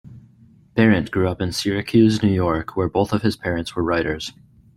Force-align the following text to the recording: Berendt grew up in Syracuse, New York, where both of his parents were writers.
Berendt 0.75 1.11
grew 1.11 1.27
up 1.29 1.41
in 1.41 1.51
Syracuse, 1.51 2.23
New 2.23 2.33
York, 2.33 2.75
where 2.75 2.89
both 2.89 3.13
of 3.13 3.21
his 3.21 3.35
parents 3.37 3.75
were 3.75 3.83
writers. 3.83 4.33